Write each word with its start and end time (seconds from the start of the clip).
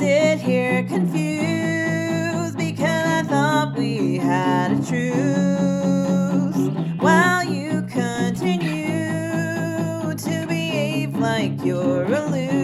sit 0.00 0.40
here 0.40 0.82
confused 0.84 2.56
because 2.56 3.04
I 3.06 3.22
thought 3.22 3.76
we 3.76 4.16
had 4.16 4.72
a 4.72 4.76
truce. 4.76 6.56
While 6.98 7.44
you 7.44 7.82
continue 7.82 8.96
to 10.16 10.46
behave 10.48 11.14
like 11.16 11.62
you're 11.62 12.04
aloof, 12.04 12.59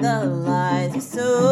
the 0.00 0.24
lies 0.24 0.94
you 0.94 1.00
sold. 1.00 1.49